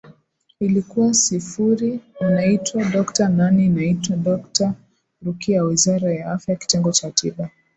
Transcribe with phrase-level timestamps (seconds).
[0.59, 4.73] ilikuwa sifuri unaitwa dokta nani naitwa dokta
[5.25, 7.49] rukia wizara ya afya kitengo cha tiba